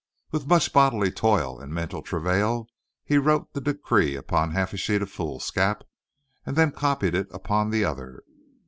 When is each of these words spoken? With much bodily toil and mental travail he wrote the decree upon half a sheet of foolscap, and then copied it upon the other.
With 0.31 0.47
much 0.47 0.73
bodily 0.73 1.11
toil 1.11 1.59
and 1.59 1.71
mental 1.71 2.01
travail 2.01 2.67
he 3.05 3.19
wrote 3.19 3.53
the 3.53 3.61
decree 3.61 4.15
upon 4.15 4.49
half 4.49 4.73
a 4.73 4.77
sheet 4.77 5.03
of 5.03 5.11
foolscap, 5.11 5.83
and 6.43 6.55
then 6.55 6.71
copied 6.71 7.13
it 7.13 7.27
upon 7.31 7.69
the 7.69 7.85
other. 7.85 8.23